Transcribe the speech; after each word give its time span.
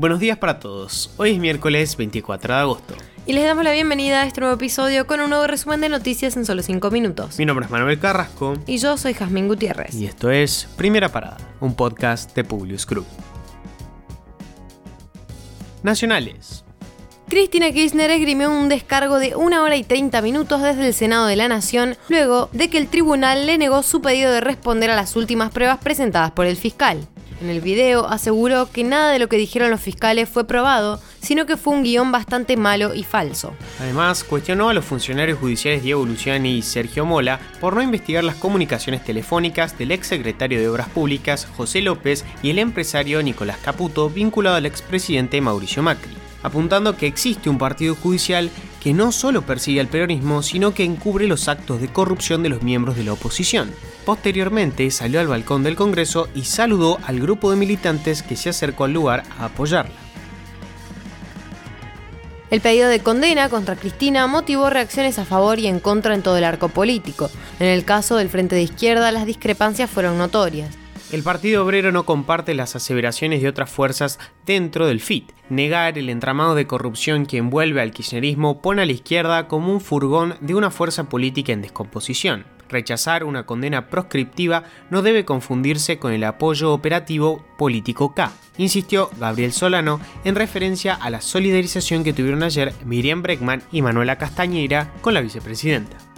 Buenos 0.00 0.18
días 0.18 0.38
para 0.38 0.58
todos. 0.58 1.10
Hoy 1.18 1.32
es 1.32 1.38
miércoles 1.38 1.94
24 1.94 2.54
de 2.54 2.60
agosto. 2.60 2.94
Y 3.26 3.34
les 3.34 3.44
damos 3.44 3.64
la 3.64 3.72
bienvenida 3.72 4.22
a 4.22 4.26
este 4.26 4.40
nuevo 4.40 4.54
episodio 4.56 5.06
con 5.06 5.20
un 5.20 5.28
nuevo 5.28 5.46
resumen 5.46 5.82
de 5.82 5.90
noticias 5.90 6.38
en 6.38 6.46
solo 6.46 6.62
5 6.62 6.90
minutos. 6.90 7.38
Mi 7.38 7.44
nombre 7.44 7.66
es 7.66 7.70
Manuel 7.70 7.98
Carrasco. 7.98 8.54
Y 8.66 8.78
yo 8.78 8.96
soy 8.96 9.12
Jazmín 9.12 9.46
Gutiérrez. 9.46 9.94
Y 9.94 10.06
esto 10.06 10.30
es 10.30 10.66
Primera 10.78 11.10
Parada, 11.10 11.36
un 11.60 11.74
podcast 11.74 12.34
de 12.34 12.44
Publius 12.44 12.86
Group. 12.86 13.04
Nacionales. 15.82 16.64
Cristina 17.28 17.70
Kirchner 17.70 18.10
esgrimió 18.10 18.50
un 18.50 18.70
descargo 18.70 19.18
de 19.18 19.36
1 19.36 19.62
hora 19.62 19.76
y 19.76 19.84
30 19.84 20.22
minutos 20.22 20.62
desde 20.62 20.86
el 20.86 20.94
Senado 20.94 21.26
de 21.26 21.36
la 21.36 21.48
Nación, 21.48 21.98
luego 22.08 22.48
de 22.52 22.70
que 22.70 22.78
el 22.78 22.88
tribunal 22.88 23.44
le 23.44 23.58
negó 23.58 23.82
su 23.82 24.00
pedido 24.00 24.32
de 24.32 24.40
responder 24.40 24.90
a 24.90 24.96
las 24.96 25.14
últimas 25.14 25.50
pruebas 25.50 25.76
presentadas 25.76 26.30
por 26.30 26.46
el 26.46 26.56
fiscal. 26.56 27.06
En 27.40 27.48
el 27.48 27.62
video 27.62 28.06
aseguró 28.06 28.70
que 28.70 28.84
nada 28.84 29.12
de 29.12 29.18
lo 29.18 29.28
que 29.28 29.38
dijeron 29.38 29.70
los 29.70 29.80
fiscales 29.80 30.28
fue 30.28 30.46
probado, 30.46 31.00
sino 31.22 31.46
que 31.46 31.56
fue 31.56 31.72
un 31.72 31.82
guion 31.82 32.12
bastante 32.12 32.58
malo 32.58 32.94
y 32.94 33.02
falso. 33.02 33.54
Además, 33.80 34.24
cuestionó 34.24 34.68
a 34.68 34.74
los 34.74 34.84
funcionarios 34.84 35.38
judiciales 35.38 35.82
Diego 35.82 36.04
Luciani 36.04 36.58
y 36.58 36.62
Sergio 36.62 37.06
Mola 37.06 37.40
por 37.60 37.74
no 37.74 37.82
investigar 37.82 38.24
las 38.24 38.36
comunicaciones 38.36 39.02
telefónicas 39.04 39.78
del 39.78 39.92
ex 39.92 40.08
secretario 40.08 40.60
de 40.60 40.68
Obras 40.68 40.88
Públicas 40.90 41.48
José 41.56 41.80
López 41.80 42.26
y 42.42 42.50
el 42.50 42.58
empresario 42.58 43.22
Nicolás 43.22 43.58
Caputo 43.64 44.10
vinculado 44.10 44.56
al 44.56 44.66
expresidente 44.66 45.40
Mauricio 45.40 45.82
Macri 45.82 46.20
apuntando 46.42 46.96
que 46.96 47.06
existe 47.06 47.50
un 47.50 47.58
partido 47.58 47.94
judicial 47.94 48.50
que 48.80 48.94
no 48.94 49.12
solo 49.12 49.42
persigue 49.42 49.80
al 49.80 49.88
peronismo, 49.88 50.42
sino 50.42 50.72
que 50.72 50.84
encubre 50.84 51.26
los 51.28 51.48
actos 51.48 51.80
de 51.80 51.88
corrupción 51.88 52.42
de 52.42 52.48
los 52.48 52.62
miembros 52.62 52.96
de 52.96 53.04
la 53.04 53.12
oposición. 53.12 53.70
Posteriormente 54.04 54.90
salió 54.90 55.20
al 55.20 55.28
balcón 55.28 55.62
del 55.62 55.76
Congreso 55.76 56.28
y 56.34 56.44
saludó 56.44 56.98
al 57.04 57.20
grupo 57.20 57.50
de 57.50 57.56
militantes 57.56 58.22
que 58.22 58.36
se 58.36 58.48
acercó 58.48 58.84
al 58.84 58.92
lugar 58.92 59.22
a 59.38 59.46
apoyarla. 59.46 59.94
El 62.50 62.60
pedido 62.60 62.88
de 62.88 62.98
condena 62.98 63.48
contra 63.48 63.76
Cristina 63.76 64.26
motivó 64.26 64.70
reacciones 64.70 65.20
a 65.20 65.24
favor 65.24 65.60
y 65.60 65.68
en 65.68 65.78
contra 65.78 66.14
en 66.14 66.22
todo 66.22 66.36
el 66.36 66.42
arco 66.42 66.68
político. 66.68 67.30
En 67.60 67.68
el 67.68 67.84
caso 67.84 68.16
del 68.16 68.28
Frente 68.28 68.56
de 68.56 68.62
Izquierda, 68.62 69.12
las 69.12 69.24
discrepancias 69.24 69.88
fueron 69.88 70.18
notorias. 70.18 70.79
El 71.12 71.24
Partido 71.24 71.64
Obrero 71.64 71.90
no 71.90 72.04
comparte 72.04 72.54
las 72.54 72.76
aseveraciones 72.76 73.42
de 73.42 73.48
otras 73.48 73.68
fuerzas 73.68 74.20
dentro 74.46 74.86
del 74.86 75.00
FIT. 75.00 75.32
Negar 75.48 75.98
el 75.98 76.08
entramado 76.08 76.54
de 76.54 76.68
corrupción 76.68 77.26
que 77.26 77.38
envuelve 77.38 77.80
al 77.80 77.90
kirchnerismo 77.90 78.62
pone 78.62 78.82
a 78.82 78.86
la 78.86 78.92
izquierda 78.92 79.48
como 79.48 79.72
un 79.72 79.80
furgón 79.80 80.36
de 80.40 80.54
una 80.54 80.70
fuerza 80.70 81.08
política 81.08 81.52
en 81.52 81.62
descomposición. 81.62 82.46
Rechazar 82.68 83.24
una 83.24 83.44
condena 83.44 83.88
proscriptiva 83.88 84.62
no 84.88 85.02
debe 85.02 85.24
confundirse 85.24 85.98
con 85.98 86.12
el 86.12 86.22
apoyo 86.22 86.72
operativo 86.72 87.44
político 87.58 88.14
K, 88.14 88.30
insistió 88.58 89.10
Gabriel 89.18 89.52
Solano 89.52 90.00
en 90.24 90.36
referencia 90.36 90.94
a 90.94 91.10
la 91.10 91.20
solidarización 91.20 92.04
que 92.04 92.12
tuvieron 92.12 92.44
ayer 92.44 92.72
Miriam 92.84 93.22
Breckman 93.22 93.64
y 93.72 93.82
Manuela 93.82 94.16
Castañeira 94.16 94.94
con 95.00 95.14
la 95.14 95.20
vicepresidenta. 95.22 96.09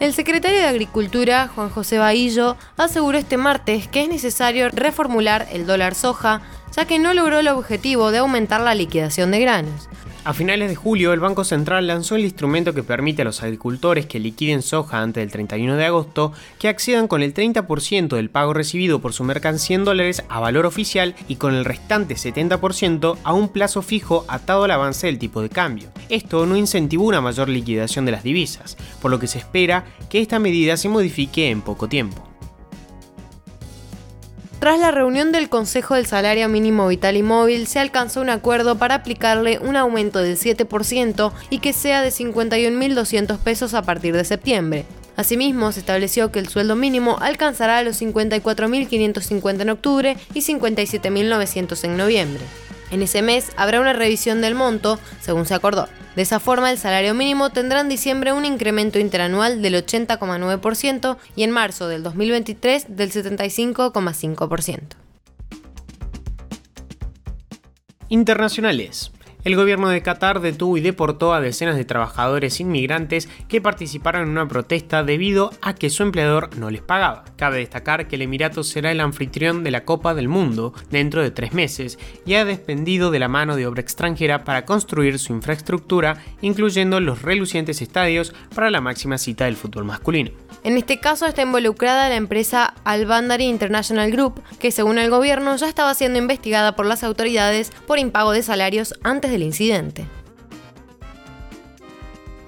El 0.00 0.14
secretario 0.14 0.58
de 0.58 0.66
Agricultura, 0.66 1.50
Juan 1.52 1.70
José 1.70 1.98
Bahillo, 1.98 2.56
aseguró 2.76 3.18
este 3.18 3.36
martes 3.36 3.88
que 3.88 4.02
es 4.02 4.08
necesario 4.08 4.68
reformular 4.68 5.48
el 5.50 5.66
dólar 5.66 5.96
soja, 5.96 6.40
ya 6.76 6.84
que 6.84 7.00
no 7.00 7.14
logró 7.14 7.40
el 7.40 7.48
objetivo 7.48 8.12
de 8.12 8.18
aumentar 8.18 8.60
la 8.60 8.76
liquidación 8.76 9.32
de 9.32 9.40
granos. 9.40 9.88
A 10.24 10.34
finales 10.34 10.68
de 10.68 10.76
julio, 10.76 11.12
el 11.12 11.20
Banco 11.20 11.42
Central 11.44 11.86
lanzó 11.86 12.16
el 12.16 12.24
instrumento 12.24 12.74
que 12.74 12.82
permite 12.82 13.22
a 13.22 13.24
los 13.24 13.42
agricultores 13.42 14.06
que 14.06 14.18
liquiden 14.18 14.62
soja 14.62 15.00
antes 15.00 15.22
del 15.22 15.30
31 15.30 15.76
de 15.76 15.86
agosto 15.86 16.32
que 16.58 16.68
accedan 16.68 17.08
con 17.08 17.22
el 17.22 17.32
30% 17.32 18.08
del 18.08 18.28
pago 18.28 18.52
recibido 18.52 19.00
por 19.00 19.12
su 19.14 19.24
mercancía 19.24 19.76
en 19.76 19.84
dólares 19.84 20.24
a 20.28 20.40
valor 20.40 20.66
oficial 20.66 21.14
y 21.28 21.36
con 21.36 21.54
el 21.54 21.64
restante 21.64 22.14
70% 22.14 23.16
a 23.22 23.32
un 23.32 23.48
plazo 23.48 23.80
fijo 23.80 24.26
atado 24.28 24.64
al 24.64 24.70
avance 24.72 25.06
del 25.06 25.18
tipo 25.18 25.40
de 25.40 25.48
cambio. 25.48 25.88
Esto 26.08 26.44
no 26.44 26.56
incentivó 26.56 27.04
una 27.04 27.20
mayor 27.20 27.48
liquidación 27.48 28.04
de 28.04 28.12
las 28.12 28.22
divisas, 28.22 28.76
por 29.00 29.10
lo 29.10 29.18
que 29.18 29.28
se 29.28 29.38
espera 29.38 29.86
que 30.10 30.20
esta 30.20 30.38
medida 30.38 30.76
se 30.76 30.90
modifique 30.90 31.48
en 31.48 31.62
poco 31.62 31.88
tiempo. 31.88 32.27
Tras 34.68 34.80
la 34.80 34.90
reunión 34.90 35.32
del 35.32 35.48
Consejo 35.48 35.94
del 35.94 36.04
Salario 36.04 36.46
Mínimo 36.50 36.86
Vital 36.88 37.16
y 37.16 37.22
Móvil, 37.22 37.66
se 37.66 37.78
alcanzó 37.78 38.20
un 38.20 38.28
acuerdo 38.28 38.76
para 38.76 38.96
aplicarle 38.96 39.58
un 39.60 39.76
aumento 39.76 40.18
del 40.18 40.36
7% 40.36 41.32
y 41.48 41.60
que 41.60 41.72
sea 41.72 42.02
de 42.02 42.10
51.200 42.10 43.38
pesos 43.38 43.72
a 43.72 43.80
partir 43.80 44.14
de 44.14 44.26
septiembre. 44.26 44.84
Asimismo, 45.16 45.72
se 45.72 45.80
estableció 45.80 46.30
que 46.30 46.38
el 46.38 46.50
sueldo 46.50 46.76
mínimo 46.76 47.16
alcanzará 47.18 47.82
los 47.82 47.98
54.550 48.02 49.62
en 49.62 49.70
octubre 49.70 50.18
y 50.34 50.40
57.900 50.40 51.84
en 51.84 51.96
noviembre. 51.96 52.42
En 52.90 53.00
ese 53.00 53.22
mes 53.22 53.52
habrá 53.56 53.80
una 53.80 53.94
revisión 53.94 54.42
del 54.42 54.54
monto, 54.54 55.00
según 55.22 55.46
se 55.46 55.54
acordó. 55.54 55.88
De 56.18 56.22
esa 56.22 56.40
forma, 56.40 56.72
el 56.72 56.78
salario 56.78 57.14
mínimo 57.14 57.50
tendrá 57.50 57.80
en 57.80 57.88
diciembre 57.88 58.32
un 58.32 58.44
incremento 58.44 58.98
interanual 58.98 59.62
del 59.62 59.74
80,9% 59.74 61.16
y 61.36 61.44
en 61.44 61.52
marzo 61.52 61.86
del 61.86 62.02
2023 62.02 62.96
del 62.96 63.12
75,5%. 63.12 64.80
Internacionales. 68.08 69.12
El 69.44 69.54
gobierno 69.54 69.88
de 69.88 70.02
Qatar 70.02 70.40
detuvo 70.40 70.76
y 70.76 70.80
deportó 70.80 71.32
a 71.32 71.40
decenas 71.40 71.76
de 71.76 71.84
trabajadores 71.84 72.58
inmigrantes 72.58 73.28
que 73.48 73.60
participaron 73.60 74.22
en 74.22 74.30
una 74.30 74.48
protesta 74.48 75.04
debido 75.04 75.52
a 75.62 75.74
que 75.74 75.90
su 75.90 76.02
empleador 76.02 76.56
no 76.56 76.70
les 76.70 76.82
pagaba. 76.82 77.24
Cabe 77.36 77.58
destacar 77.58 78.08
que 78.08 78.16
el 78.16 78.22
Emirato 78.22 78.64
será 78.64 78.90
el 78.90 79.00
anfitrión 79.00 79.62
de 79.62 79.70
la 79.70 79.84
Copa 79.84 80.14
del 80.14 80.28
Mundo 80.28 80.74
dentro 80.90 81.22
de 81.22 81.30
tres 81.30 81.52
meses 81.52 82.00
y 82.26 82.34
ha 82.34 82.44
dependido 82.44 83.12
de 83.12 83.20
la 83.20 83.28
mano 83.28 83.54
de 83.54 83.66
obra 83.66 83.80
extranjera 83.80 84.42
para 84.42 84.64
construir 84.64 85.20
su 85.20 85.32
infraestructura, 85.32 86.20
incluyendo 86.40 86.98
los 86.98 87.22
relucientes 87.22 87.80
estadios 87.80 88.34
para 88.54 88.70
la 88.70 88.80
máxima 88.80 89.18
cita 89.18 89.44
del 89.44 89.56
fútbol 89.56 89.84
masculino. 89.84 90.32
En 90.64 90.76
este 90.76 90.98
caso 90.98 91.26
está 91.26 91.42
involucrada 91.42 92.08
la 92.08 92.16
empresa 92.16 92.74
Albandari 92.84 93.44
International 93.44 94.10
Group, 94.10 94.42
que 94.58 94.72
según 94.72 94.98
el 94.98 95.08
gobierno 95.08 95.54
ya 95.56 95.68
estaba 95.68 95.94
siendo 95.94 96.18
investigada 96.18 96.74
por 96.74 96.84
las 96.84 97.04
autoridades 97.04 97.70
por 97.86 98.00
impago 98.00 98.32
de 98.32 98.42
salarios 98.42 98.94
antes 99.28 99.32
del 99.32 99.42
incidente. 99.42 100.06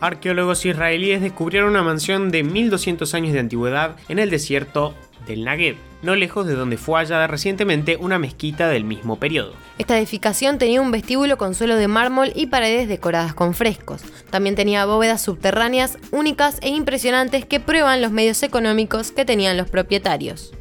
Arqueólogos 0.00 0.64
israelíes 0.64 1.20
descubrieron 1.20 1.70
una 1.70 1.82
mansión 1.82 2.30
de 2.30 2.42
1200 2.42 3.12
años 3.14 3.32
de 3.34 3.40
antigüedad 3.40 3.96
en 4.08 4.18
el 4.18 4.30
desierto 4.30 4.94
del 5.26 5.44
Negev, 5.44 5.76
no 6.02 6.16
lejos 6.16 6.46
de 6.46 6.54
donde 6.54 6.78
fue 6.78 6.98
hallada 6.98 7.26
recientemente 7.26 7.98
una 7.98 8.18
mezquita 8.18 8.68
del 8.68 8.84
mismo 8.84 9.18
periodo. 9.18 9.52
Esta 9.76 9.98
edificación 9.98 10.56
tenía 10.56 10.80
un 10.80 10.90
vestíbulo 10.90 11.36
con 11.36 11.54
suelo 11.54 11.76
de 11.76 11.86
mármol 11.86 12.32
y 12.34 12.46
paredes 12.46 12.88
decoradas 12.88 13.34
con 13.34 13.52
frescos. 13.52 14.00
También 14.30 14.54
tenía 14.54 14.86
bóvedas 14.86 15.20
subterráneas 15.20 15.98
únicas 16.12 16.58
e 16.62 16.70
impresionantes 16.70 17.44
que 17.44 17.60
prueban 17.60 18.00
los 18.00 18.10
medios 18.10 18.42
económicos 18.42 19.12
que 19.12 19.26
tenían 19.26 19.58
los 19.58 19.68
propietarios. 19.68 20.54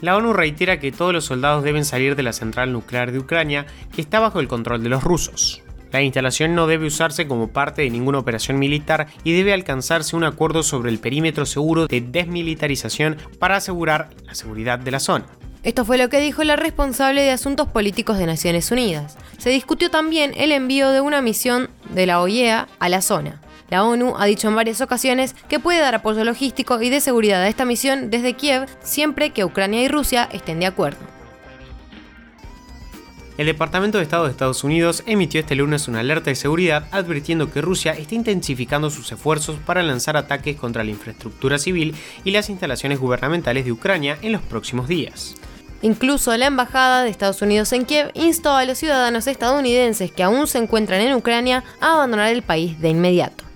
La 0.00 0.16
ONU 0.16 0.32
reitera 0.32 0.80
que 0.80 0.92
todos 0.92 1.12
los 1.12 1.26
soldados 1.26 1.62
deben 1.62 1.84
salir 1.84 2.16
de 2.16 2.22
la 2.22 2.32
central 2.32 2.72
nuclear 2.72 3.12
de 3.12 3.18
Ucrania, 3.18 3.66
que 3.94 4.00
está 4.00 4.18
bajo 4.18 4.40
el 4.40 4.48
control 4.48 4.82
de 4.82 4.88
los 4.88 5.04
rusos. 5.04 5.62
La 5.92 6.02
instalación 6.02 6.54
no 6.54 6.66
debe 6.66 6.86
usarse 6.86 7.26
como 7.26 7.48
parte 7.48 7.82
de 7.82 7.90
ninguna 7.90 8.18
operación 8.18 8.58
militar 8.58 9.08
y 9.24 9.32
debe 9.32 9.52
alcanzarse 9.52 10.16
un 10.16 10.24
acuerdo 10.24 10.62
sobre 10.62 10.90
el 10.90 11.00
perímetro 11.00 11.44
seguro 11.44 11.86
de 11.86 12.00
desmilitarización 12.00 13.18
para 13.38 13.56
asegurar 13.56 14.10
la 14.24 14.34
seguridad 14.34 14.78
de 14.78 14.90
la 14.92 15.00
zona. 15.00 15.26
Esto 15.62 15.84
fue 15.84 15.98
lo 15.98 16.08
que 16.08 16.20
dijo 16.20 16.42
la 16.44 16.56
responsable 16.56 17.22
de 17.22 17.32
Asuntos 17.32 17.68
Políticos 17.68 18.16
de 18.16 18.24
Naciones 18.24 18.70
Unidas. 18.70 19.18
Se 19.36 19.50
discutió 19.50 19.90
también 19.90 20.32
el 20.36 20.52
envío 20.52 20.90
de 20.90 21.02
una 21.02 21.20
misión 21.20 21.68
de 21.92 22.06
la 22.06 22.22
OIEA 22.22 22.68
a 22.78 22.88
la 22.88 23.02
zona. 23.02 23.42
La 23.70 23.84
ONU 23.84 24.14
ha 24.18 24.26
dicho 24.26 24.48
en 24.48 24.56
varias 24.56 24.80
ocasiones 24.80 25.34
que 25.48 25.60
puede 25.60 25.80
dar 25.80 25.94
apoyo 25.94 26.24
logístico 26.24 26.82
y 26.82 26.90
de 26.90 27.00
seguridad 27.00 27.42
a 27.42 27.48
esta 27.48 27.64
misión 27.64 28.10
desde 28.10 28.34
Kiev 28.34 28.66
siempre 28.82 29.30
que 29.30 29.44
Ucrania 29.44 29.82
y 29.82 29.88
Rusia 29.88 30.28
estén 30.32 30.58
de 30.60 30.66
acuerdo. 30.66 30.98
El 33.38 33.46
Departamento 33.46 33.96
de 33.96 34.04
Estado 34.04 34.24
de 34.24 34.32
Estados 34.32 34.64
Unidos 34.64 35.02
emitió 35.06 35.40
este 35.40 35.54
lunes 35.54 35.88
una 35.88 36.00
alerta 36.00 36.28
de 36.28 36.34
seguridad 36.34 36.88
advirtiendo 36.90 37.50
que 37.50 37.62
Rusia 37.62 37.92
está 37.92 38.14
intensificando 38.14 38.90
sus 38.90 39.10
esfuerzos 39.12 39.56
para 39.64 39.82
lanzar 39.82 40.18
ataques 40.18 40.56
contra 40.56 40.84
la 40.84 40.90
infraestructura 40.90 41.56
civil 41.56 41.94
y 42.22 42.32
las 42.32 42.50
instalaciones 42.50 42.98
gubernamentales 42.98 43.64
de 43.64 43.72
Ucrania 43.72 44.18
en 44.20 44.32
los 44.32 44.42
próximos 44.42 44.88
días. 44.88 45.36
Incluso 45.80 46.36
la 46.36 46.48
Embajada 46.48 47.02
de 47.02 47.08
Estados 47.08 47.40
Unidos 47.40 47.72
en 47.72 47.86
Kiev 47.86 48.10
instó 48.12 48.52
a 48.52 48.66
los 48.66 48.76
ciudadanos 48.76 49.26
estadounidenses 49.26 50.12
que 50.12 50.22
aún 50.22 50.46
se 50.46 50.58
encuentran 50.58 51.00
en 51.00 51.14
Ucrania 51.14 51.64
a 51.80 51.94
abandonar 51.94 52.30
el 52.30 52.42
país 52.42 52.78
de 52.78 52.90
inmediato. 52.90 53.49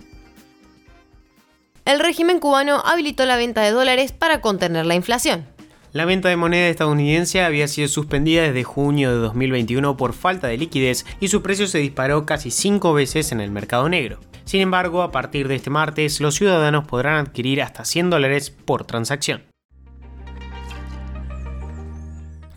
El 1.84 2.00
régimen 2.00 2.40
cubano 2.40 2.80
habilitó 2.82 3.26
la 3.26 3.36
venta 3.36 3.60
de 3.60 3.70
dólares 3.70 4.12
para 4.12 4.40
contener 4.40 4.86
la 4.86 4.94
inflación. 4.94 5.44
La 5.92 6.06
venta 6.06 6.30
de 6.30 6.36
moneda 6.36 6.68
estadounidense 6.68 7.42
había 7.42 7.68
sido 7.68 7.88
suspendida 7.88 8.42
desde 8.42 8.64
junio 8.64 9.10
de 9.10 9.18
2021 9.18 9.96
por 9.96 10.14
falta 10.14 10.48
de 10.48 10.56
liquidez 10.56 11.04
y 11.20 11.28
su 11.28 11.42
precio 11.42 11.66
se 11.66 11.78
disparó 11.78 12.24
casi 12.24 12.50
cinco 12.50 12.94
veces 12.94 13.32
en 13.32 13.40
el 13.42 13.50
mercado 13.50 13.88
negro. 13.90 14.18
Sin 14.46 14.62
embargo, 14.62 15.02
a 15.02 15.12
partir 15.12 15.46
de 15.46 15.56
este 15.56 15.68
martes, 15.68 16.20
los 16.20 16.34
ciudadanos 16.36 16.86
podrán 16.86 17.16
adquirir 17.16 17.60
hasta 17.60 17.84
100 17.84 18.10
dólares 18.10 18.50
por 18.50 18.84
transacción. 18.84 19.42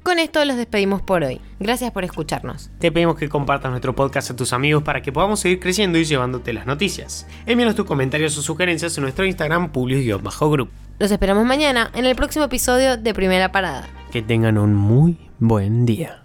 Con 0.07 0.19
esto 0.19 0.45
los 0.45 0.55
despedimos 0.55 1.01
por 1.01 1.21
hoy. 1.25 1.41
Gracias 1.59 1.91
por 1.91 2.05
escucharnos. 2.05 2.69
Te 2.79 2.93
pedimos 2.93 3.17
que 3.17 3.27
compartas 3.27 3.71
nuestro 3.71 3.93
podcast 3.93 4.31
a 4.31 4.37
tus 4.37 4.53
amigos 4.53 4.81
para 4.81 5.01
que 5.01 5.11
podamos 5.11 5.41
seguir 5.41 5.59
creciendo 5.59 5.97
y 5.97 6.05
llevándote 6.05 6.53
las 6.53 6.65
noticias. 6.65 7.27
Envíanos 7.45 7.75
tus 7.75 7.85
comentarios 7.85 8.37
o 8.37 8.41
sugerencias 8.41 8.97
en 8.97 9.01
nuestro 9.01 9.25
Instagram 9.25 9.69
publius-group. 9.73 10.69
Los 10.97 11.11
esperamos 11.11 11.45
mañana 11.45 11.91
en 11.93 12.05
el 12.05 12.15
próximo 12.15 12.45
episodio 12.45 12.95
de 12.95 13.13
Primera 13.13 13.51
Parada. 13.51 13.89
Que 14.09 14.21
tengan 14.21 14.57
un 14.57 14.75
muy 14.75 15.17
buen 15.39 15.85
día. 15.85 16.21